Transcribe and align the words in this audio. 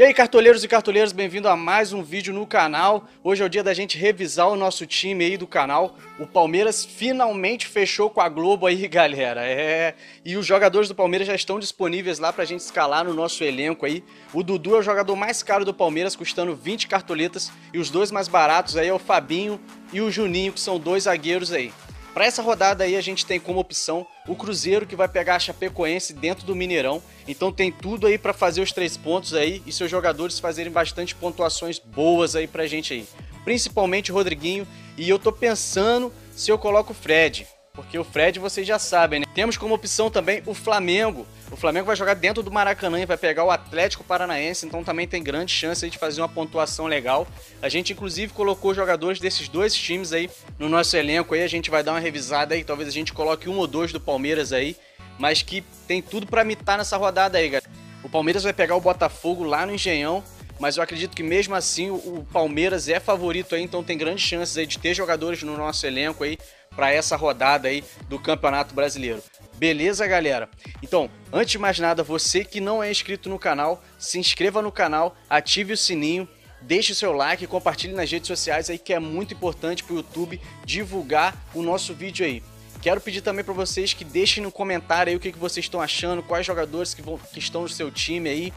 E 0.00 0.02
aí, 0.02 0.14
cartoleiros 0.14 0.64
e 0.64 0.68
cartoleiras, 0.68 1.12
bem-vindo 1.12 1.46
a 1.46 1.54
mais 1.54 1.92
um 1.92 2.02
vídeo 2.02 2.32
no 2.32 2.46
canal. 2.46 3.04
Hoje 3.22 3.42
é 3.42 3.44
o 3.44 3.50
dia 3.50 3.62
da 3.62 3.74
gente 3.74 3.98
revisar 3.98 4.48
o 4.48 4.56
nosso 4.56 4.86
time 4.86 5.26
aí 5.26 5.36
do 5.36 5.46
canal. 5.46 5.94
O 6.18 6.26
Palmeiras 6.26 6.86
finalmente 6.86 7.66
fechou 7.66 8.08
com 8.08 8.22
a 8.22 8.26
Globo 8.26 8.66
aí, 8.66 8.88
galera. 8.88 9.44
É, 9.44 9.94
e 10.24 10.38
os 10.38 10.46
jogadores 10.46 10.88
do 10.88 10.94
Palmeiras 10.94 11.28
já 11.28 11.34
estão 11.34 11.60
disponíveis 11.60 12.18
lá 12.18 12.32
pra 12.32 12.46
gente 12.46 12.60
escalar 12.60 13.04
no 13.04 13.12
nosso 13.12 13.44
elenco 13.44 13.84
aí. 13.84 14.02
O 14.32 14.42
Dudu 14.42 14.74
é 14.74 14.78
o 14.78 14.82
jogador 14.82 15.14
mais 15.16 15.42
caro 15.42 15.66
do 15.66 15.74
Palmeiras, 15.74 16.16
custando 16.16 16.56
20 16.56 16.88
cartoletas, 16.88 17.52
e 17.70 17.78
os 17.78 17.90
dois 17.90 18.10
mais 18.10 18.26
baratos 18.26 18.78
aí 18.78 18.88
é 18.88 18.94
o 18.94 18.98
Fabinho 18.98 19.60
e 19.92 20.00
o 20.00 20.10
Juninho, 20.10 20.54
que 20.54 20.60
são 20.60 20.78
dois 20.78 21.02
zagueiros 21.02 21.52
aí. 21.52 21.74
Para 22.12 22.26
essa 22.26 22.42
rodada 22.42 22.84
aí 22.84 22.96
a 22.96 23.00
gente 23.00 23.24
tem 23.24 23.38
como 23.38 23.60
opção 23.60 24.06
o 24.26 24.34
Cruzeiro 24.34 24.86
que 24.86 24.96
vai 24.96 25.08
pegar 25.08 25.36
a 25.36 25.38
Chapecoense 25.38 26.12
dentro 26.12 26.44
do 26.44 26.56
Mineirão. 26.56 27.02
Então 27.26 27.52
tem 27.52 27.70
tudo 27.70 28.06
aí 28.06 28.18
para 28.18 28.32
fazer 28.32 28.60
os 28.60 28.72
três 28.72 28.96
pontos 28.96 29.32
aí 29.34 29.62
e 29.64 29.72
seus 29.72 29.90
jogadores 29.90 30.38
fazerem 30.38 30.72
bastante 30.72 31.14
pontuações 31.14 31.78
boas 31.78 32.34
aí 32.34 32.46
pra 32.46 32.66
gente 32.66 32.92
aí. 32.92 33.06
Principalmente 33.44 34.10
o 34.10 34.14
Rodriguinho 34.14 34.66
e 34.96 35.08
eu 35.08 35.18
tô 35.18 35.32
pensando 35.32 36.12
se 36.34 36.50
eu 36.50 36.58
coloco 36.58 36.92
o 36.92 36.96
Fred. 36.96 37.46
Porque 37.80 37.98
o 37.98 38.04
Fred 38.04 38.38
vocês 38.38 38.66
já 38.66 38.78
sabem, 38.78 39.20
né? 39.20 39.26
Temos 39.34 39.56
como 39.56 39.74
opção 39.74 40.10
também 40.10 40.42
o 40.46 40.54
Flamengo. 40.54 41.26
O 41.50 41.56
Flamengo 41.56 41.86
vai 41.86 41.96
jogar 41.96 42.14
dentro 42.14 42.42
do 42.42 42.50
Maracanã 42.50 43.00
e 43.00 43.06
vai 43.06 43.16
pegar 43.16 43.44
o 43.44 43.50
Atlético 43.50 44.04
Paranaense, 44.04 44.66
então 44.66 44.84
também 44.84 45.08
tem 45.08 45.22
grande 45.22 45.52
chance 45.52 45.88
de 45.88 45.98
fazer 45.98 46.20
uma 46.20 46.28
pontuação 46.28 46.86
legal. 46.86 47.26
A 47.60 47.68
gente 47.68 47.92
inclusive 47.92 48.32
colocou 48.32 48.74
jogadores 48.74 49.18
desses 49.18 49.48
dois 49.48 49.74
times 49.74 50.12
aí 50.12 50.30
no 50.58 50.68
nosso 50.68 50.96
elenco 50.96 51.34
aí, 51.34 51.42
a 51.42 51.48
gente 51.48 51.70
vai 51.70 51.82
dar 51.82 51.92
uma 51.92 52.00
revisada 52.00 52.54
aí, 52.54 52.62
talvez 52.62 52.88
a 52.88 52.92
gente 52.92 53.12
coloque 53.12 53.48
um 53.48 53.58
ou 53.58 53.66
dois 53.66 53.92
do 53.92 54.00
Palmeiras 54.00 54.52
aí, 54.52 54.76
mas 55.18 55.42
que 55.42 55.64
tem 55.88 56.00
tudo 56.00 56.26
para 56.26 56.44
mitar 56.44 56.78
nessa 56.78 56.96
rodada 56.96 57.38
aí, 57.38 57.48
galera. 57.48 57.70
O 58.04 58.08
Palmeiras 58.08 58.44
vai 58.44 58.52
pegar 58.52 58.76
o 58.76 58.80
Botafogo 58.80 59.42
lá 59.42 59.66
no 59.66 59.74
Engenhão, 59.74 60.22
mas 60.58 60.76
eu 60.76 60.82
acredito 60.82 61.16
que 61.16 61.22
mesmo 61.22 61.54
assim 61.54 61.90
o 61.90 62.26
Palmeiras 62.32 62.88
é 62.88 63.00
favorito 63.00 63.54
aí, 63.54 63.62
então 63.62 63.82
tem 63.82 63.98
grandes 63.98 64.24
chances 64.24 64.56
aí 64.56 64.66
de 64.66 64.78
ter 64.78 64.94
jogadores 64.94 65.42
no 65.42 65.56
nosso 65.56 65.86
elenco 65.86 66.22
aí 66.22 66.38
para 66.74 66.92
essa 66.92 67.16
rodada 67.16 67.68
aí 67.68 67.84
do 68.08 68.18
Campeonato 68.18 68.74
Brasileiro. 68.74 69.22
Beleza, 69.56 70.06
galera? 70.06 70.48
Então, 70.82 71.10
antes 71.32 71.52
de 71.52 71.58
mais 71.58 71.78
nada, 71.78 72.02
você 72.02 72.44
que 72.44 72.60
não 72.60 72.82
é 72.82 72.90
inscrito 72.90 73.28
no 73.28 73.38
canal, 73.38 73.82
se 73.98 74.18
inscreva 74.18 74.62
no 74.62 74.72
canal, 74.72 75.16
ative 75.28 75.72
o 75.72 75.76
sininho, 75.76 76.28
deixe 76.62 76.92
o 76.92 76.94
seu 76.94 77.12
like 77.12 77.46
compartilhe 77.46 77.92
nas 77.92 78.10
redes 78.10 78.28
sociais 78.28 78.70
aí 78.70 78.78
que 78.78 78.92
é 78.92 78.98
muito 78.98 79.34
importante 79.34 79.82
para 79.82 79.94
o 79.94 79.96
YouTube 79.96 80.40
divulgar 80.64 81.36
o 81.54 81.62
nosso 81.62 81.94
vídeo 81.94 82.24
aí. 82.24 82.42
Quero 82.80 83.00
pedir 83.00 83.20
também 83.20 83.44
para 83.44 83.52
vocês 83.52 83.92
que 83.92 84.04
deixem 84.04 84.42
no 84.42 84.50
comentário 84.50 85.10
aí 85.10 85.16
o 85.16 85.20
que, 85.20 85.32
que 85.32 85.38
vocês 85.38 85.66
estão 85.66 85.80
achando, 85.80 86.22
quais 86.22 86.46
jogadores 86.46 86.94
que, 86.94 87.02
vão, 87.02 87.18
que 87.18 87.38
estão 87.38 87.62
no 87.62 87.68
seu 87.68 87.90
time 87.90 88.30
aí. 88.30 88.52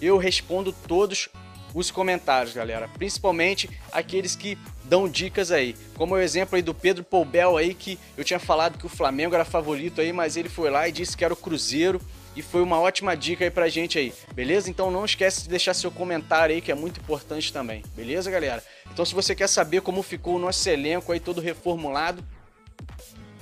Eu 0.00 0.18
respondo 0.18 0.72
todos 0.72 1.28
os 1.74 1.90
comentários, 1.90 2.54
galera. 2.54 2.88
Principalmente 2.88 3.68
aqueles 3.90 4.36
que 4.36 4.56
dão 4.88 5.08
dicas 5.08 5.50
aí. 5.50 5.76
Como 5.94 6.14
o 6.14 6.18
exemplo 6.18 6.56
aí 6.56 6.62
do 6.62 6.74
Pedro 6.74 7.04
Poubel 7.04 7.56
aí, 7.56 7.74
que 7.74 7.98
eu 8.16 8.24
tinha 8.24 8.38
falado 8.38 8.78
que 8.78 8.86
o 8.86 8.88
Flamengo 8.88 9.34
era 9.34 9.44
favorito 9.44 10.00
aí, 10.00 10.12
mas 10.12 10.36
ele 10.36 10.48
foi 10.48 10.70
lá 10.70 10.88
e 10.88 10.92
disse 10.92 11.16
que 11.16 11.24
era 11.24 11.34
o 11.34 11.36
Cruzeiro. 11.36 12.00
E 12.34 12.42
foi 12.42 12.60
uma 12.60 12.78
ótima 12.78 13.16
dica 13.16 13.44
aí 13.44 13.50
pra 13.50 13.66
gente 13.66 13.98
aí, 13.98 14.12
beleza? 14.34 14.68
Então 14.68 14.90
não 14.90 15.06
esquece 15.06 15.44
de 15.44 15.48
deixar 15.48 15.72
seu 15.72 15.90
comentário 15.90 16.54
aí, 16.54 16.60
que 16.60 16.70
é 16.70 16.74
muito 16.74 17.00
importante 17.00 17.50
também, 17.50 17.82
beleza, 17.94 18.30
galera? 18.30 18.62
Então 18.92 19.06
se 19.06 19.14
você 19.14 19.34
quer 19.34 19.48
saber 19.48 19.80
como 19.80 20.02
ficou 20.02 20.36
o 20.36 20.38
nosso 20.38 20.68
elenco 20.68 21.12
aí 21.12 21.18
todo 21.18 21.40
reformulado, 21.40 22.22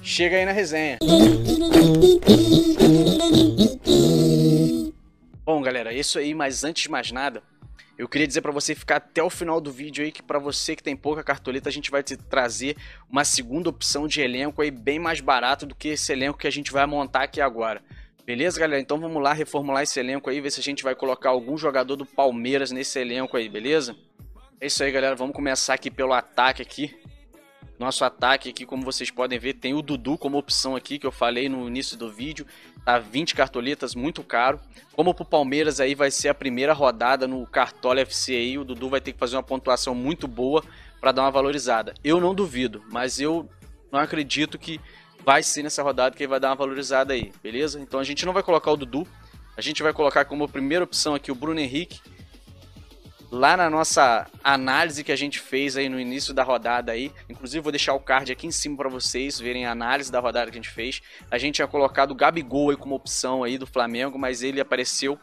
chega 0.01 0.37
aí 0.37 0.45
na 0.45 0.53
resenha. 0.53 0.99
Bom, 5.45 5.61
galera, 5.61 5.93
isso 5.93 6.17
aí, 6.17 6.33
mas 6.33 6.63
antes 6.63 6.85
de 6.85 6.89
mais 6.89 7.11
nada, 7.11 7.43
eu 7.97 8.09
queria 8.09 8.27
dizer 8.27 8.41
para 8.41 8.51
você 8.51 8.75
ficar 8.75 8.97
até 8.97 9.23
o 9.23 9.31
final 9.31 9.61
do 9.61 9.71
vídeo 9.71 10.05
aí 10.05 10.11
que 10.11 10.23
para 10.23 10.39
você 10.39 10.75
que 10.75 10.83
tem 10.83 10.97
pouca 10.97 11.23
cartoleta 11.23 11.69
a 11.69 11.73
gente 11.73 11.91
vai 11.91 12.03
te 12.03 12.17
trazer 12.17 12.77
uma 13.09 13.25
segunda 13.25 13.69
opção 13.69 14.09
de 14.09 14.21
elenco 14.21 14.61
aí 14.61 14.71
bem 14.71 14.99
mais 14.99 15.21
barato 15.21 15.65
do 15.65 15.75
que 15.75 15.89
esse 15.89 16.13
elenco 16.13 16.39
que 16.39 16.47
a 16.47 16.53
gente 16.53 16.73
vai 16.73 16.87
montar 16.87 17.23
aqui 17.23 17.41
agora. 17.41 17.83
Beleza, 18.27 18.59
galera? 18.59 18.81
Então 18.81 18.99
vamos 18.99 19.23
lá 19.23 19.33
reformular 19.33 19.83
esse 19.83 20.01
elenco 20.01 20.31
aí, 20.31 20.41
ver 20.41 20.51
se 20.51 20.59
a 20.59 20.63
gente 20.63 20.83
vai 20.83 20.95
colocar 20.95 21.29
algum 21.29 21.57
jogador 21.59 21.95
do 21.95 22.07
Palmeiras 22.07 22.73
nesse 22.73 22.99
elenco 22.99 23.37
aí, 23.37 23.49
beleza? 23.49 23.95
É 24.61 24.67
isso 24.67 24.83
aí, 24.83 24.91
galera. 24.91 25.15
Vamos 25.15 25.37
começar 25.37 25.75
aqui 25.75 25.91
pelo 25.91 26.13
ataque 26.15 26.63
aqui. 26.63 26.97
Nosso 27.79 28.05
ataque 28.05 28.51
aqui, 28.51 28.65
como 28.65 28.85
vocês 28.85 29.11
podem 29.11 29.39
ver, 29.39 29.55
tem 29.55 29.75
o 29.75 29.83
Dudu 29.83 30.17
como 30.17 30.39
opção 30.39 30.77
aqui, 30.77 30.99
que 30.99 31.07
eu 31.07 31.11
falei 31.11 31.49
no 31.49 31.67
início 31.67 31.97
do 31.97 32.11
vídeo. 32.11 32.47
Tá 32.85 32.99
20 32.99 33.35
cartoletas, 33.35 33.95
muito 33.95 34.23
caro. 34.23 34.61
Como 34.93 35.13
pro 35.13 35.25
Palmeiras 35.25 35.81
aí 35.81 35.95
vai 35.95 36.11
ser 36.11 36.29
a 36.29 36.35
primeira 36.35 36.73
rodada 36.73 37.27
no 37.27 37.45
Cartola 37.47 38.01
FC 38.01 38.33
aí, 38.33 38.59
o 38.59 38.65
Dudu 38.65 38.89
vai 38.89 39.01
ter 39.01 39.13
que 39.13 39.19
fazer 39.19 39.37
uma 39.37 39.43
pontuação 39.43 39.95
muito 39.95 40.29
boa 40.29 40.63
para 41.01 41.11
dar 41.11 41.23
uma 41.23 41.31
valorizada. 41.31 41.95
Eu 42.05 42.21
não 42.21 42.35
duvido, 42.35 42.85
mas 42.91 43.19
eu 43.19 43.49
não 43.91 43.99
acredito 43.99 44.59
que 44.59 44.81
vai 45.25 45.43
ser 45.43 45.63
nessa 45.63 45.83
rodada 45.83 46.15
que 46.15 46.23
ele 46.23 46.31
vai 46.31 46.39
dar 46.39 46.51
uma 46.51 46.57
valorizada 46.57 47.13
aí, 47.13 47.33
beleza? 47.43 47.81
Então 47.81 47.99
a 47.99 48.05
gente 48.05 48.25
não 48.25 48.33
vai 48.33 48.43
colocar 48.43 48.71
o 48.71 48.77
Dudu, 48.77 49.07
a 49.57 49.61
gente 49.61 49.83
vai 49.83 49.93
colocar 49.93 50.25
como 50.27 50.49
primeira 50.49 50.85
opção 50.85 51.15
aqui 51.15 51.33
o 51.33 51.35
Bruno 51.35 51.59
Henrique 51.59 52.01
lá 53.35 53.57
na 53.57 53.69
nossa 53.69 54.27
análise 54.43 55.03
que 55.03 55.11
a 55.11 55.17
gente 55.17 55.41
fez 55.41 55.77
aí 55.77 55.89
no 55.89 55.99
início 55.99 56.33
da 56.33 56.45
rodada 56.45 56.93
aí. 56.93 57.13
Inclusive 57.29 57.61
vou 57.61 57.73
deixar 57.73 57.93
o 57.93 58.01
card 58.01 58.31
aqui 58.31 58.47
em 58.47 58.53
cima 58.53 58.77
para 58.77 58.89
vocês 58.89 59.41
verem 59.41 59.67
a 59.67 59.73
análise 59.73 60.11
da 60.11 60.21
rodada 60.21 60.51
que 60.51 60.57
a 60.57 60.63
gente 60.63 60.73
fez. 60.73 61.03
A 61.31 61.37
gente 61.37 61.57
tinha 61.57 61.67
colocado 61.67 62.13
o 62.13 62.15
Gabigol 62.15 62.71
aí 62.71 62.77
como 62.77 62.95
opção 62.95 63.43
aí 63.43 63.59
do 63.59 63.67
Flamengo, 63.67 64.19
mas 64.19 64.43
ele 64.43 64.61
apareceu 64.61 65.19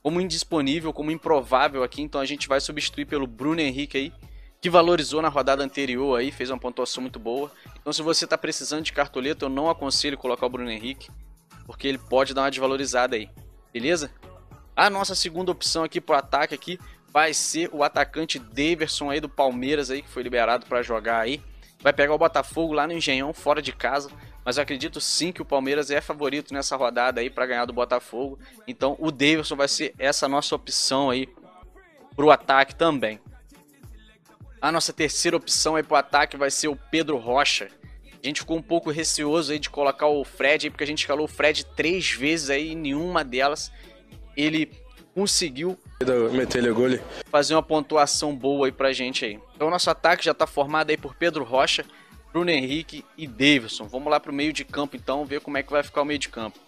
como 0.00 0.20
indisponível, 0.20 0.92
como 0.92 1.10
improvável 1.10 1.82
aqui, 1.82 2.00
então 2.00 2.20
a 2.20 2.24
gente 2.24 2.46
vai 2.46 2.60
substituir 2.60 3.06
pelo 3.06 3.26
Bruno 3.26 3.60
Henrique 3.60 3.98
aí, 3.98 4.12
que 4.60 4.70
valorizou 4.70 5.20
na 5.20 5.28
rodada 5.28 5.64
anterior 5.64 6.20
aí, 6.20 6.30
fez 6.30 6.48
uma 6.48 6.58
pontuação 6.60 7.00
muito 7.02 7.18
boa. 7.18 7.50
Então 7.80 7.92
se 7.92 8.02
você 8.02 8.24
está 8.24 8.38
precisando 8.38 8.84
de 8.84 8.92
cartoleta, 8.92 9.44
eu 9.44 9.48
não 9.48 9.68
aconselho 9.68 10.16
colocar 10.16 10.46
o 10.46 10.48
Bruno 10.48 10.70
Henrique, 10.70 11.10
porque 11.66 11.88
ele 11.88 11.98
pode 11.98 12.32
dar 12.32 12.42
uma 12.42 12.50
desvalorizada 12.50 13.16
aí. 13.16 13.28
Beleza? 13.72 14.12
A 14.76 14.88
nossa 14.88 15.16
segunda 15.16 15.50
opção 15.50 15.82
aqui 15.82 16.00
pro 16.00 16.14
ataque 16.14 16.54
aqui 16.54 16.78
vai 17.16 17.32
ser 17.32 17.70
o 17.72 17.82
atacante 17.82 18.38
Daverson 18.38 19.08
aí 19.08 19.20
do 19.20 19.28
Palmeiras 19.28 19.90
aí 19.90 20.02
que 20.02 20.08
foi 20.10 20.22
liberado 20.22 20.66
para 20.66 20.82
jogar 20.82 21.20
aí. 21.20 21.40
Vai 21.80 21.90
pegar 21.90 22.12
o 22.12 22.18
Botafogo 22.18 22.74
lá 22.74 22.86
no 22.86 22.92
Engenhão, 22.92 23.32
fora 23.32 23.62
de 23.62 23.72
casa, 23.72 24.10
mas 24.44 24.58
eu 24.58 24.62
acredito 24.62 25.00
sim 25.00 25.32
que 25.32 25.40
o 25.40 25.44
Palmeiras 25.46 25.90
é 25.90 25.98
favorito 26.02 26.52
nessa 26.52 26.76
rodada 26.76 27.22
aí 27.22 27.30
para 27.30 27.46
ganhar 27.46 27.64
do 27.64 27.72
Botafogo. 27.72 28.38
Então 28.68 28.98
o 28.98 29.10
Daverson 29.10 29.56
vai 29.56 29.66
ser 29.66 29.94
essa 29.98 30.28
nossa 30.28 30.54
opção 30.54 31.08
aí 31.08 31.26
pro 32.14 32.30
ataque 32.30 32.74
também. 32.74 33.18
A 34.60 34.70
nossa 34.70 34.92
terceira 34.92 35.38
opção 35.38 35.74
aí 35.74 35.82
pro 35.82 35.96
ataque 35.96 36.36
vai 36.36 36.50
ser 36.50 36.68
o 36.68 36.76
Pedro 36.76 37.16
Rocha. 37.16 37.70
A 38.22 38.26
gente 38.26 38.40
ficou 38.40 38.58
um 38.58 38.62
pouco 38.62 38.90
receoso 38.90 39.52
aí 39.52 39.58
de 39.58 39.70
colocar 39.70 40.06
o 40.06 40.22
Fred 40.22 40.66
aí, 40.66 40.70
porque 40.70 40.84
a 40.84 40.86
gente 40.86 40.98
escalou 40.98 41.24
o 41.24 41.28
Fred 41.28 41.64
três 41.74 42.10
vezes 42.10 42.50
aí 42.50 42.72
e 42.72 42.74
nenhuma 42.74 43.24
delas 43.24 43.72
ele 44.36 44.70
conseguiu 45.16 45.78
fazer 47.30 47.54
uma 47.54 47.62
pontuação 47.62 48.36
boa 48.36 48.66
aí 48.66 48.72
pra 48.72 48.92
gente 48.92 49.24
aí. 49.24 49.40
Então 49.54 49.70
nosso 49.70 49.88
ataque 49.88 50.22
já 50.22 50.34
tá 50.34 50.46
formado 50.46 50.90
aí 50.90 50.96
por 50.98 51.14
Pedro 51.14 51.42
Rocha, 51.42 51.86
Bruno 52.30 52.50
Henrique 52.50 53.02
e 53.16 53.26
Davidson. 53.26 53.88
Vamos 53.88 54.10
lá 54.10 54.20
pro 54.20 54.30
meio 54.30 54.52
de 54.52 54.62
campo 54.62 54.94
então, 54.94 55.24
ver 55.24 55.40
como 55.40 55.56
é 55.56 55.62
que 55.62 55.72
vai 55.72 55.82
ficar 55.82 56.02
o 56.02 56.04
meio 56.04 56.18
de 56.18 56.28
campo. 56.28 56.58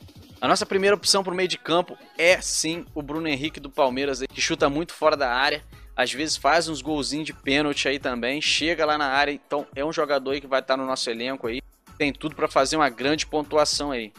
A 0.41 0.49
nossa 0.49 0.65
primeira 0.65 0.97
opção 0.97 1.23
pro 1.23 1.35
meio 1.35 1.49
de 1.49 1.59
campo 1.59 1.99
é 2.17 2.41
sim 2.41 2.87
o 2.95 3.03
Bruno 3.03 3.29
Henrique 3.29 3.61
do 3.61 3.69
Palmeiras, 3.69 4.23
que 4.23 4.41
chuta 4.41 4.71
muito 4.71 4.95
fora 4.95 5.15
da 5.15 5.31
área. 5.31 5.63
Às 5.95 6.11
vezes 6.11 6.39
faz 6.39 6.69
uns 6.69 6.81
golzinhos 6.81 7.27
de 7.27 7.35
pênalti 7.35 7.87
aí 7.87 7.99
também, 7.99 8.41
chega 8.41 8.87
lá 8.87 8.97
na 8.97 9.09
área, 9.09 9.33
então 9.33 9.67
é 9.77 9.85
um 9.85 9.93
jogador 9.93 10.31
aí 10.31 10.41
que 10.41 10.47
vai 10.47 10.61
estar 10.61 10.75
tá 10.75 10.77
no 10.79 10.87
nosso 10.87 11.11
elenco 11.11 11.49
aí. 11.49 11.61
Tem 11.99 12.15
tudo 12.15 12.35
para 12.35 12.49
fazer 12.49 12.77
uma 12.77 12.89
grande 12.89 13.27
pontuação 13.27 13.91
aí. 13.91 14.11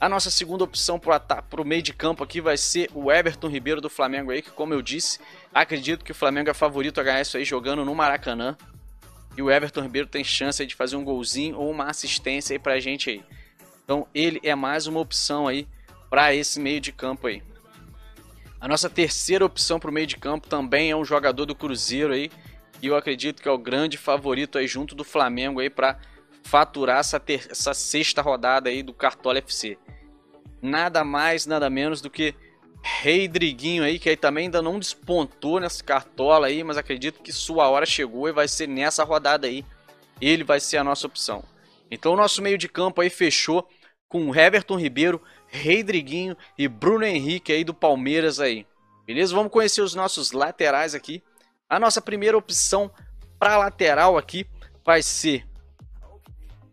A 0.00 0.08
nossa 0.08 0.30
segunda 0.30 0.62
opção 0.62 0.96
para 0.96 1.60
o 1.60 1.64
meio 1.64 1.82
de 1.82 1.92
campo 1.92 2.22
aqui 2.22 2.40
vai 2.40 2.56
ser 2.56 2.88
o 2.94 3.10
Everton 3.10 3.48
Ribeiro 3.48 3.80
do 3.80 3.90
Flamengo 3.90 4.30
aí, 4.30 4.40
que 4.40 4.50
como 4.50 4.72
eu 4.72 4.80
disse, 4.80 5.18
acredito 5.52 6.04
que 6.04 6.12
o 6.12 6.14
Flamengo 6.14 6.48
é 6.48 6.54
favorito 6.54 7.00
a 7.00 7.02
ganhar 7.02 7.20
isso 7.20 7.36
aí 7.36 7.44
jogando 7.44 7.84
no 7.84 7.94
Maracanã. 7.96 8.56
E 9.36 9.42
o 9.42 9.50
Everton 9.50 9.82
Ribeiro 9.82 10.06
tem 10.06 10.22
chance 10.22 10.64
de 10.64 10.74
fazer 10.74 10.94
um 10.94 11.04
golzinho 11.04 11.56
ou 11.56 11.68
uma 11.70 11.86
assistência 11.86 12.54
aí 12.54 12.60
pra 12.60 12.78
gente 12.78 13.10
aí. 13.10 13.24
Então 13.82 14.06
ele 14.14 14.40
é 14.44 14.54
mais 14.54 14.86
uma 14.86 15.00
opção 15.00 15.48
aí 15.48 15.66
para 16.08 16.32
esse 16.32 16.60
meio 16.60 16.80
de 16.80 16.92
campo 16.92 17.26
aí. 17.26 17.42
A 18.60 18.68
nossa 18.68 18.88
terceira 18.88 19.44
opção 19.44 19.80
para 19.80 19.90
o 19.90 19.92
meio 19.92 20.06
de 20.06 20.16
campo 20.16 20.48
também 20.48 20.92
é 20.92 20.96
um 20.96 21.04
jogador 21.04 21.44
do 21.44 21.56
Cruzeiro 21.56 22.12
aí. 22.12 22.30
E 22.80 22.86
eu 22.86 22.94
acredito 22.94 23.42
que 23.42 23.48
é 23.48 23.52
o 23.52 23.58
grande 23.58 23.96
favorito 23.96 24.58
aí 24.58 24.68
junto 24.68 24.94
do 24.94 25.02
Flamengo 25.02 25.58
aí 25.58 25.68
para 25.68 25.98
faturar 26.48 27.00
essa, 27.00 27.20
ter, 27.20 27.46
essa 27.50 27.74
sexta 27.74 28.22
rodada 28.22 28.70
aí 28.70 28.82
do 28.82 28.94
Cartola 28.94 29.38
FC. 29.38 29.76
Nada 30.62 31.04
mais, 31.04 31.44
nada 31.44 31.68
menos 31.68 32.00
do 32.00 32.08
que 32.08 32.34
Rei 32.82 33.28
Driguinho 33.28 33.84
aí, 33.84 33.98
que 33.98 34.08
aí 34.08 34.16
também 34.16 34.44
ainda 34.44 34.62
não 34.62 34.78
despontou 34.78 35.60
nessa 35.60 35.84
cartola 35.84 36.46
aí, 36.46 36.64
mas 36.64 36.78
acredito 36.78 37.22
que 37.22 37.32
sua 37.32 37.68
hora 37.68 37.84
chegou 37.84 38.28
e 38.28 38.32
vai 38.32 38.48
ser 38.48 38.66
nessa 38.66 39.04
rodada 39.04 39.46
aí. 39.46 39.62
Ele 40.20 40.42
vai 40.42 40.58
ser 40.58 40.78
a 40.78 40.84
nossa 40.84 41.06
opção. 41.06 41.44
Então 41.90 42.14
o 42.14 42.16
nosso 42.16 42.40
meio 42.40 42.56
de 42.56 42.68
campo 42.68 43.02
aí 43.02 43.10
fechou 43.10 43.68
com 44.08 44.34
Everton 44.34 44.78
Ribeiro, 44.78 45.22
Rei 45.48 45.82
Driguinho 45.82 46.34
e 46.56 46.66
Bruno 46.66 47.04
Henrique 47.04 47.52
aí 47.52 47.62
do 47.62 47.74
Palmeiras 47.74 48.40
aí. 48.40 48.66
Beleza? 49.06 49.34
Vamos 49.34 49.52
conhecer 49.52 49.82
os 49.82 49.94
nossos 49.94 50.32
laterais 50.32 50.94
aqui. 50.94 51.22
A 51.68 51.78
nossa 51.78 52.00
primeira 52.00 52.38
opção 52.38 52.90
para 53.38 53.58
lateral 53.58 54.16
aqui 54.16 54.46
vai 54.84 55.02
ser 55.02 55.47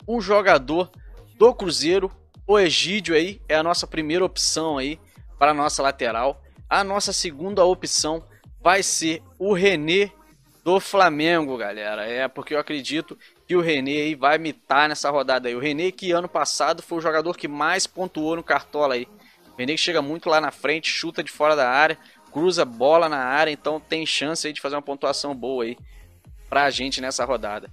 um 0.08 0.22
jogador 0.22 0.92
do 1.38 1.54
Cruzeiro. 1.54 2.12
O 2.48 2.60
Egídio 2.60 3.16
aí 3.16 3.42
é 3.50 3.56
a 3.56 3.64
nossa 3.64 3.88
primeira 3.88 4.24
opção 4.24 4.78
aí 4.78 5.00
para 5.40 5.52
a 5.52 5.54
nossa 5.54 5.82
lateral. 5.82 6.42
A 6.70 6.84
nossa 6.84 7.12
segunda 7.12 7.64
opção 7.64 8.24
vai 8.62 8.84
ser 8.84 9.22
o 9.38 9.54
René 9.54 10.12
do 10.64 10.80
Flamengo, 10.80 11.58
galera. 11.58 12.06
É 12.06 12.28
porque 12.28 12.56
eu 12.56 12.60
acredito 12.60 13.18
que 13.48 13.56
o 13.56 13.62
René 13.62 13.92
aí 14.02 14.16
vai 14.16 14.38
mitar 14.38 14.90
nessa 14.90 15.10
rodada 15.10 15.48
aí. 15.48 15.56
O 15.56 15.60
René 15.60 15.92
que 15.92 16.12
ano 16.12 16.28
passado 16.28 16.82
foi 16.82 16.98
o 16.98 17.02
jogador 17.02 17.38
que 17.38 17.48
mais 17.48 17.86
pontuou 17.86 18.36
no 18.36 18.44
Cartola 18.44 18.96
aí. 18.96 19.08
O 19.54 19.58
René 19.58 19.74
que 19.74 19.80
chega 19.80 20.02
muito 20.02 20.30
lá 20.30 20.42
na 20.42 20.52
frente, 20.52 20.90
chuta 20.90 21.24
de 21.24 21.32
fora 21.32 21.56
da 21.56 21.70
área, 21.70 21.98
cruza 22.32 22.66
bola 22.66 23.08
na 23.08 23.20
área, 23.20 23.52
então 23.52 23.80
tem 23.80 24.06
chance 24.06 24.46
aí 24.46 24.52
de 24.52 24.60
fazer 24.60 24.76
uma 24.76 24.82
pontuação 24.82 25.34
boa 25.36 25.64
aí 25.64 25.78
pra 26.50 26.70
gente 26.70 27.00
nessa 27.00 27.24
rodada. 27.24 27.70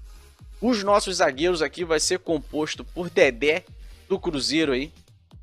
Os 0.62 0.84
nossos 0.84 1.16
zagueiros 1.16 1.60
aqui 1.60 1.84
vai 1.84 1.98
ser 1.98 2.20
composto 2.20 2.84
por 2.84 3.10
Dedé 3.10 3.64
do 4.08 4.16
Cruzeiro 4.16 4.70
aí, 4.70 4.92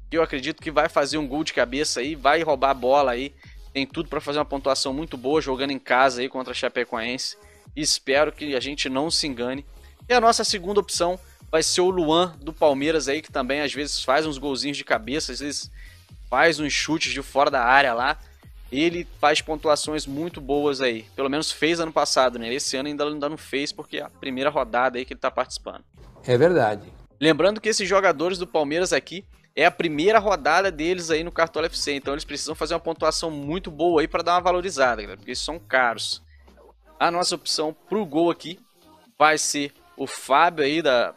eu 0.10 0.24
acredito 0.24 0.62
que 0.62 0.72
vai 0.72 0.88
fazer 0.88 1.18
um 1.18 1.28
gol 1.28 1.44
de 1.44 1.54
cabeça 1.54 2.00
aí, 2.00 2.16
vai 2.16 2.42
roubar 2.42 2.70
a 2.70 2.74
bola 2.74 3.12
aí, 3.12 3.36
tem 3.74 3.86
tudo 3.86 4.08
para 4.08 4.22
fazer 4.22 4.40
uma 4.40 4.46
pontuação 4.46 4.94
muito 4.94 5.18
boa 5.18 5.42
jogando 5.42 5.72
em 5.72 5.78
casa 5.78 6.22
aí 6.22 6.30
contra 6.30 6.52
a 6.52 6.56
Chapecoense. 6.56 7.38
Espero 7.76 8.32
que 8.32 8.56
a 8.56 8.60
gente 8.62 8.88
não 8.88 9.12
se 9.12 9.28
engane. 9.28 9.66
E 10.08 10.14
a 10.14 10.22
nossa 10.22 10.46
segunda 10.46 10.80
opção 10.80 11.20
vai 11.52 11.62
ser 11.62 11.82
o 11.82 11.90
Luan 11.90 12.36
do 12.42 12.54
Palmeiras 12.54 13.10
aí, 13.10 13.22
que 13.22 13.32
também 13.32 13.60
às 13.60 13.74
vezes 13.74 14.02
faz 14.02 14.26
uns 14.26 14.38
golzinhos 14.38 14.78
de 14.78 14.86
cabeça, 14.86 15.34
às 15.34 15.42
vezes 15.42 15.70
faz 16.30 16.62
uns 16.62 16.72
chutes 16.72 17.12
de 17.12 17.22
fora 17.22 17.52
da 17.52 17.64
área 17.64 17.94
lá 17.94 18.18
ele 18.72 19.08
faz 19.20 19.42
pontuações 19.42 20.06
muito 20.06 20.40
boas 20.40 20.82
aí. 20.82 21.04
Pelo 21.16 21.30
menos 21.30 21.52
fez 21.52 21.80
ano 21.80 21.92
passado, 21.92 22.38
né? 22.38 22.54
Esse 22.54 22.78
ano 22.78 22.88
ainda, 22.88 23.06
ainda 23.06 23.30
não 23.30 23.38
fez 23.38 23.72
porque 23.72 23.98
é 23.98 24.04
a 24.04 24.10
primeira 24.10 24.50
rodada 24.50 24.98
aí 24.98 25.06
que 25.06 25.14
ele 25.14 25.20
tá 25.20 25.32
participando. 25.32 25.84
É 26.24 26.38
verdade. 26.38 26.92
Lembrando 27.20 27.60
que 27.60 27.70
esses 27.70 27.88
jogadores 27.88 28.38
do 28.38 28.48
Palmeiras 28.48 28.94
aqui 28.94 29.26
é 29.56 29.66
a 29.66 29.72
primeira 29.72 30.20
rodada 30.20 30.72
deles 30.72 31.10
aí 31.10 31.24
no 31.24 31.32
Cartola 31.32 31.66
FC, 31.66 31.94
então 31.94 32.14
eles 32.14 32.24
precisam 32.24 32.56
fazer 32.56 32.76
uma 32.76 32.80
pontuação 32.80 33.30
muito 33.30 33.70
boa 33.70 34.02
aí 34.02 34.08
para 34.08 34.24
dar 34.24 34.36
uma 34.36 34.42
valorizada, 34.42 35.02
galera, 35.02 35.18
porque 35.18 35.32
eles 35.32 35.40
são 35.40 35.60
caros. 35.60 36.22
A 37.00 37.12
nossa 37.12 37.36
opção 37.36 37.76
pro 37.90 38.06
gol 38.06 38.30
aqui 38.30 38.60
vai 39.18 39.38
ser 39.38 39.74
o 39.98 40.08
Fábio 40.08 40.64
aí 40.64 40.82
da 40.82 41.14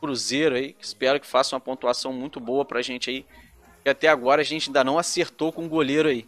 Cruzeiro 0.00 0.56
aí, 0.56 0.72
que 0.72 0.84
espero 0.84 1.20
que 1.20 1.26
faça 1.26 1.54
uma 1.54 1.60
pontuação 1.60 2.12
muito 2.12 2.40
boa 2.40 2.64
pra 2.64 2.82
gente 2.82 3.10
aí, 3.10 3.26
que 3.84 3.88
até 3.88 4.08
agora 4.08 4.40
a 4.40 4.44
gente 4.44 4.68
ainda 4.68 4.82
não 4.82 4.98
acertou 4.98 5.52
com 5.52 5.66
o 5.66 5.68
goleiro 5.68 6.08
aí. 6.08 6.26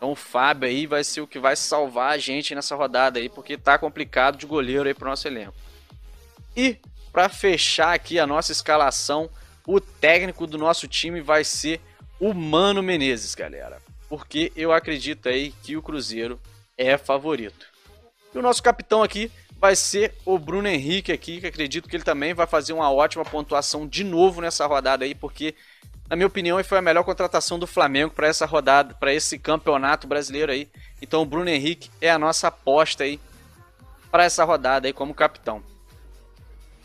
Então 0.00 0.12
o 0.12 0.16
Fábio 0.16 0.66
aí 0.66 0.86
vai 0.86 1.04
ser 1.04 1.20
o 1.20 1.26
que 1.26 1.38
vai 1.38 1.54
salvar 1.54 2.12
a 2.14 2.16
gente 2.16 2.54
nessa 2.54 2.74
rodada 2.74 3.18
aí, 3.18 3.28
porque 3.28 3.58
tá 3.58 3.76
complicado 3.76 4.38
de 4.38 4.46
goleiro 4.46 4.88
aí 4.88 4.94
pro 4.94 5.06
nosso 5.06 5.28
elenco. 5.28 5.52
E 6.56 6.78
para 7.12 7.28
fechar 7.28 7.92
aqui 7.92 8.18
a 8.18 8.26
nossa 8.26 8.50
escalação, 8.50 9.28
o 9.66 9.78
técnico 9.78 10.46
do 10.46 10.56
nosso 10.56 10.88
time 10.88 11.20
vai 11.20 11.44
ser 11.44 11.82
o 12.18 12.32
Mano 12.32 12.82
Menezes, 12.82 13.34
galera. 13.34 13.82
Porque 14.08 14.50
eu 14.56 14.72
acredito 14.72 15.28
aí 15.28 15.52
que 15.62 15.76
o 15.76 15.82
Cruzeiro 15.82 16.40
é 16.78 16.96
favorito. 16.96 17.66
E 18.34 18.38
o 18.38 18.42
nosso 18.42 18.62
capitão 18.62 19.02
aqui 19.02 19.30
vai 19.58 19.76
ser 19.76 20.14
o 20.24 20.38
Bruno 20.38 20.66
Henrique 20.66 21.12
aqui, 21.12 21.42
que 21.42 21.46
acredito 21.46 21.90
que 21.90 21.94
ele 21.94 22.04
também 22.04 22.32
vai 22.32 22.46
fazer 22.46 22.72
uma 22.72 22.90
ótima 22.90 23.22
pontuação 23.22 23.86
de 23.86 24.02
novo 24.02 24.40
nessa 24.40 24.64
rodada 24.64 25.04
aí, 25.04 25.14
porque 25.14 25.54
na 26.10 26.16
minha 26.16 26.26
opinião, 26.26 26.62
foi 26.64 26.76
a 26.76 26.82
melhor 26.82 27.04
contratação 27.04 27.56
do 27.56 27.68
Flamengo 27.68 28.12
para 28.12 28.26
essa 28.26 28.44
rodada, 28.44 28.94
para 28.94 29.14
esse 29.14 29.38
campeonato 29.38 30.08
brasileiro 30.08 30.50
aí. 30.50 30.68
Então 31.00 31.22
o 31.22 31.24
Bruno 31.24 31.48
Henrique 31.48 31.88
é 32.00 32.10
a 32.10 32.18
nossa 32.18 32.48
aposta 32.48 33.04
aí 33.04 33.20
para 34.10 34.24
essa 34.24 34.42
rodada 34.42 34.88
aí 34.88 34.92
como 34.92 35.14
capitão. 35.14 35.62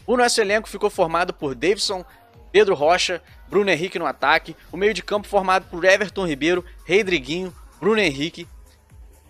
O 0.06 0.16
nosso 0.16 0.40
elenco 0.40 0.70
ficou 0.70 0.92
formado 0.92 1.34
por 1.34 1.56
Davidson, 1.56 2.06
Pedro 2.52 2.76
Rocha, 2.76 3.20
Bruno 3.50 3.72
Henrique 3.72 3.98
no 3.98 4.06
ataque, 4.06 4.56
o 4.72 4.78
meio 4.78 4.94
de 4.94 5.02
campo 5.02 5.28
formado 5.28 5.66
por 5.72 5.84
Everton 5.84 6.28
Ribeiro, 6.28 6.64
Rodriguinho, 6.88 7.52
Bruno 7.80 8.00
Henrique, 8.00 8.48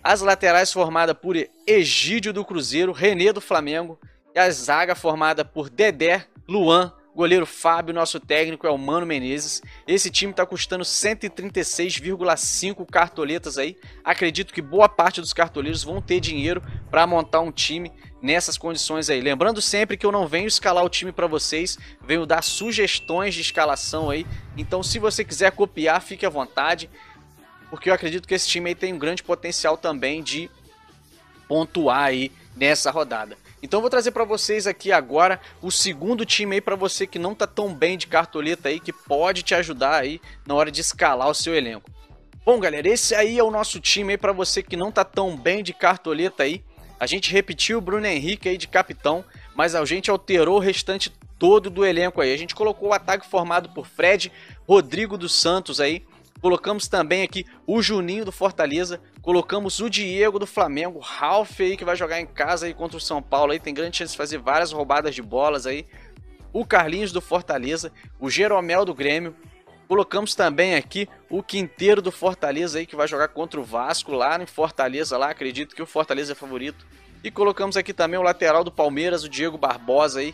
as 0.04 0.20
laterais 0.20 0.70
formada 0.70 1.14
por 1.14 1.34
Egídio 1.66 2.34
do 2.34 2.44
Cruzeiro, 2.44 2.92
Renê 2.92 3.32
do 3.32 3.40
Flamengo, 3.40 3.98
e 4.34 4.38
a 4.38 4.50
zaga 4.50 4.94
formada 4.94 5.42
por 5.42 5.70
Dedé, 5.70 6.26
Luan, 6.46 6.92
Goleiro 7.16 7.46
Fábio, 7.46 7.94
nosso 7.94 8.20
técnico 8.20 8.66
é 8.66 8.70
o 8.70 8.76
Mano 8.76 9.06
Menezes. 9.06 9.62
Esse 9.88 10.10
time 10.10 10.32
está 10.32 10.44
custando 10.44 10.84
136,5 10.84 12.84
cartoletas 12.84 13.56
aí. 13.56 13.78
Acredito 14.04 14.52
que 14.52 14.60
boa 14.60 14.86
parte 14.86 15.22
dos 15.22 15.32
cartoleiros 15.32 15.82
vão 15.82 16.02
ter 16.02 16.20
dinheiro 16.20 16.62
para 16.90 17.06
montar 17.06 17.40
um 17.40 17.50
time 17.50 17.90
nessas 18.20 18.58
condições 18.58 19.08
aí. 19.08 19.22
Lembrando 19.22 19.62
sempre 19.62 19.96
que 19.96 20.04
eu 20.04 20.12
não 20.12 20.28
venho 20.28 20.46
escalar 20.46 20.84
o 20.84 20.90
time 20.90 21.10
para 21.10 21.26
vocês, 21.26 21.78
venho 22.02 22.26
dar 22.26 22.42
sugestões 22.42 23.34
de 23.34 23.40
escalação 23.40 24.10
aí. 24.10 24.26
Então, 24.54 24.82
se 24.82 24.98
você 24.98 25.24
quiser 25.24 25.52
copiar, 25.52 26.02
fique 26.02 26.26
à 26.26 26.28
vontade, 26.28 26.90
porque 27.70 27.88
eu 27.88 27.94
acredito 27.94 28.28
que 28.28 28.34
esse 28.34 28.46
time 28.46 28.68
aí 28.68 28.74
tem 28.74 28.92
um 28.92 28.98
grande 28.98 29.22
potencial 29.22 29.78
também 29.78 30.22
de 30.22 30.50
pontuar 31.48 32.08
aí 32.08 32.30
nessa 32.54 32.90
rodada. 32.90 33.38
Então 33.62 33.80
vou 33.80 33.90
trazer 33.90 34.10
para 34.10 34.24
vocês 34.24 34.66
aqui 34.66 34.92
agora 34.92 35.40
o 35.62 35.70
segundo 35.70 36.26
time 36.26 36.56
aí 36.56 36.60
para 36.60 36.76
você 36.76 37.06
que 37.06 37.18
não 37.18 37.34
tá 37.34 37.46
tão 37.46 37.74
bem 37.74 37.96
de 37.96 38.06
cartoleta 38.06 38.68
aí, 38.68 38.78
que 38.78 38.92
pode 38.92 39.42
te 39.42 39.54
ajudar 39.54 39.94
aí 39.94 40.20
na 40.46 40.54
hora 40.54 40.70
de 40.70 40.80
escalar 40.80 41.28
o 41.28 41.34
seu 41.34 41.54
elenco. 41.54 41.90
Bom, 42.44 42.60
galera, 42.60 42.88
esse 42.88 43.14
aí 43.14 43.38
é 43.38 43.42
o 43.42 43.50
nosso 43.50 43.80
time 43.80 44.12
aí 44.12 44.18
para 44.18 44.32
você 44.32 44.62
que 44.62 44.76
não 44.76 44.92
tá 44.92 45.04
tão 45.04 45.36
bem 45.36 45.64
de 45.64 45.72
cartoleta 45.72 46.44
aí. 46.44 46.62
A 47.00 47.06
gente 47.06 47.32
repetiu 47.32 47.78
o 47.78 47.80
Bruno 47.80 48.06
Henrique 48.06 48.48
aí 48.48 48.56
de 48.56 48.68
capitão, 48.68 49.24
mas 49.54 49.74
a 49.74 49.84
gente 49.84 50.10
alterou 50.10 50.56
o 50.56 50.60
restante 50.60 51.10
todo 51.38 51.68
do 51.68 51.84
elenco 51.84 52.20
aí. 52.20 52.32
A 52.32 52.36
gente 52.36 52.54
colocou 52.54 52.90
o 52.90 52.92
ataque 52.92 53.28
formado 53.28 53.70
por 53.70 53.86
Fred, 53.86 54.30
Rodrigo 54.66 55.18
dos 55.18 55.34
Santos 55.34 55.80
aí, 55.80 56.04
Colocamos 56.46 56.86
também 56.86 57.24
aqui 57.24 57.44
o 57.66 57.82
Juninho 57.82 58.24
do 58.24 58.30
Fortaleza. 58.30 59.00
Colocamos 59.20 59.80
o 59.80 59.90
Diego 59.90 60.38
do 60.38 60.46
Flamengo. 60.46 61.00
Ralf 61.00 61.58
aí 61.58 61.76
que 61.76 61.84
vai 61.84 61.96
jogar 61.96 62.20
em 62.20 62.26
casa 62.26 62.66
aí 62.66 62.72
contra 62.72 62.96
o 62.96 63.00
São 63.00 63.20
Paulo. 63.20 63.50
Aí 63.50 63.58
tem 63.58 63.74
grande 63.74 63.96
chance 63.96 64.12
de 64.12 64.16
fazer 64.16 64.38
várias 64.38 64.70
roubadas 64.70 65.12
de 65.12 65.20
bolas 65.20 65.66
aí. 65.66 65.84
O 66.52 66.64
Carlinhos 66.64 67.10
do 67.10 67.20
Fortaleza. 67.20 67.90
O 68.20 68.30
Jeromel 68.30 68.84
do 68.84 68.94
Grêmio. 68.94 69.34
Colocamos 69.88 70.36
também 70.36 70.76
aqui 70.76 71.08
o 71.28 71.42
Quinteiro 71.42 72.00
do 72.00 72.12
Fortaleza 72.12 72.78
aí 72.78 72.86
que 72.86 72.94
vai 72.94 73.08
jogar 73.08 73.26
contra 73.26 73.58
o 73.58 73.64
Vasco 73.64 74.12
lá 74.12 74.40
em 74.40 74.46
Fortaleza 74.46 75.18
lá. 75.18 75.30
Acredito 75.30 75.74
que 75.74 75.82
o 75.82 75.86
Fortaleza 75.86 76.30
é 76.30 76.36
favorito. 76.36 76.86
E 77.24 77.28
colocamos 77.28 77.76
aqui 77.76 77.92
também 77.92 78.20
o 78.20 78.22
lateral 78.22 78.62
do 78.62 78.70
Palmeiras, 78.70 79.24
o 79.24 79.28
Diego 79.28 79.58
Barbosa 79.58 80.20
aí, 80.20 80.32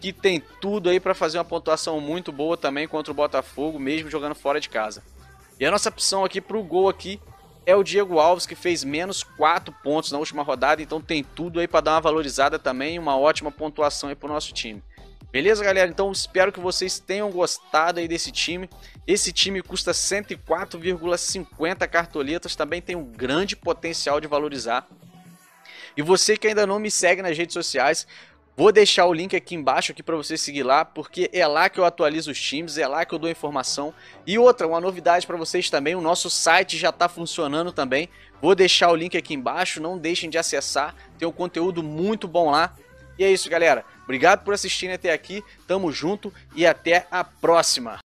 que 0.00 0.10
tem 0.10 0.42
tudo 0.58 0.88
aí 0.88 0.98
para 0.98 1.12
fazer 1.12 1.36
uma 1.36 1.44
pontuação 1.44 2.00
muito 2.00 2.32
boa 2.32 2.56
também 2.56 2.88
contra 2.88 3.12
o 3.12 3.14
Botafogo, 3.14 3.78
mesmo 3.78 4.08
jogando 4.08 4.34
fora 4.34 4.58
de 4.58 4.70
casa. 4.70 5.02
E 5.60 5.66
a 5.66 5.70
nossa 5.70 5.90
opção 5.90 6.24
aqui 6.24 6.40
para 6.40 6.56
o 6.56 6.62
gol 6.62 6.88
aqui 6.88 7.20
é 7.66 7.76
o 7.76 7.84
Diego 7.84 8.18
Alves, 8.18 8.46
que 8.46 8.54
fez 8.54 8.82
menos 8.82 9.22
4 9.22 9.70
pontos 9.82 10.10
na 10.10 10.18
última 10.18 10.42
rodada, 10.42 10.80
então 10.80 11.02
tem 11.02 11.22
tudo 11.22 11.60
aí 11.60 11.68
para 11.68 11.82
dar 11.82 11.92
uma 11.92 12.00
valorizada 12.00 12.58
também, 12.58 12.98
uma 12.98 13.18
ótima 13.18 13.52
pontuação 13.52 14.08
aí 14.08 14.14
para 14.14 14.30
o 14.30 14.32
nosso 14.32 14.54
time. 14.54 14.82
Beleza, 15.30 15.62
galera? 15.62 15.90
Então 15.90 16.10
espero 16.10 16.50
que 16.50 16.58
vocês 16.58 16.98
tenham 16.98 17.30
gostado 17.30 18.00
aí 18.00 18.08
desse 18.08 18.32
time. 18.32 18.70
Esse 19.06 19.34
time 19.34 19.60
custa 19.60 19.92
104,50 19.92 21.86
cartoletas, 21.86 22.56
também 22.56 22.80
tem 22.80 22.96
um 22.96 23.04
grande 23.04 23.54
potencial 23.54 24.18
de 24.18 24.26
valorizar. 24.26 24.88
E 25.94 26.00
você 26.00 26.38
que 26.38 26.48
ainda 26.48 26.66
não 26.66 26.78
me 26.78 26.90
segue 26.90 27.20
nas 27.20 27.36
redes 27.36 27.52
sociais, 27.52 28.06
Vou 28.60 28.70
deixar 28.70 29.06
o 29.06 29.14
link 29.14 29.34
aqui 29.34 29.54
embaixo 29.54 29.90
aqui 29.90 30.02
para 30.02 30.14
você 30.14 30.36
seguir 30.36 30.64
lá, 30.64 30.84
porque 30.84 31.30
é 31.32 31.46
lá 31.46 31.70
que 31.70 31.80
eu 31.80 31.84
atualizo 31.86 32.30
os 32.30 32.38
times, 32.38 32.76
é 32.76 32.86
lá 32.86 33.06
que 33.06 33.14
eu 33.14 33.18
dou 33.18 33.30
informação. 33.30 33.94
E 34.26 34.38
outra, 34.38 34.68
uma 34.68 34.78
novidade 34.78 35.26
para 35.26 35.38
vocês 35.38 35.70
também, 35.70 35.94
o 35.94 36.00
nosso 36.02 36.28
site 36.28 36.76
já 36.76 36.90
está 36.90 37.08
funcionando 37.08 37.72
também. 37.72 38.10
Vou 38.38 38.54
deixar 38.54 38.90
o 38.90 38.94
link 38.94 39.16
aqui 39.16 39.32
embaixo, 39.32 39.80
não 39.80 39.96
deixem 39.96 40.28
de 40.28 40.36
acessar, 40.36 40.94
tem 41.18 41.26
um 41.26 41.32
conteúdo 41.32 41.82
muito 41.82 42.28
bom 42.28 42.50
lá. 42.50 42.76
E 43.18 43.24
é 43.24 43.32
isso, 43.32 43.48
galera. 43.48 43.82
Obrigado 44.04 44.44
por 44.44 44.52
assistirem 44.52 44.94
até 44.94 45.10
aqui, 45.10 45.42
tamo 45.66 45.90
junto 45.90 46.30
e 46.54 46.66
até 46.66 47.06
a 47.10 47.24
próxima. 47.24 47.98